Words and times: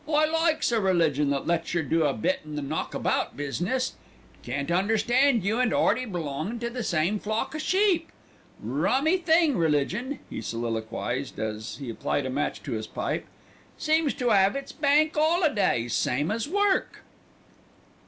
I 0.11 0.25
likes 0.25 0.71
a 0.71 0.81
religion 0.81 1.29
that 1.29 1.45
lets 1.45 1.75
yer 1.75 1.83
do 1.83 2.05
a 2.05 2.13
bit 2.15 2.39
in 2.43 2.55
the 2.55 2.63
knock 2.63 2.95
about 2.95 3.37
business. 3.37 3.93
Can't 4.41 4.71
understand 4.71 5.43
you 5.43 5.59
and 5.59 5.71
'Earty 5.71 6.05
belongin' 6.05 6.57
to 6.61 6.71
the 6.71 6.81
same 6.81 7.19
flock 7.19 7.53
of 7.53 7.61
sheep. 7.61 8.11
Rummy 8.59 9.17
thing, 9.17 9.55
religion," 9.57 10.17
he 10.27 10.41
soliloquised, 10.41 11.37
as 11.37 11.77
he 11.77 11.91
applied 11.91 12.25
a 12.25 12.31
match 12.31 12.63
to 12.63 12.71
his 12.71 12.87
pipe; 12.87 13.27
"seems 13.77 14.15
to 14.15 14.31
'ave 14.31 14.57
its 14.57 14.71
Bank 14.71 15.15
'Olidays, 15.15 15.93
same 15.93 16.31
as 16.31 16.49
work." 16.49 17.03